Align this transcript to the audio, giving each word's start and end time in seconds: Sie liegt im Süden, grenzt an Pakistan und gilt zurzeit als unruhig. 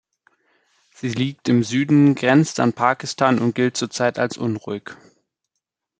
Sie 0.95 1.09
liegt 1.09 1.47
im 1.47 1.61
Süden, 1.61 2.15
grenzt 2.15 2.59
an 2.59 2.73
Pakistan 2.73 3.37
und 3.37 3.53
gilt 3.53 3.77
zurzeit 3.77 4.17
als 4.17 4.35
unruhig. 4.35 4.97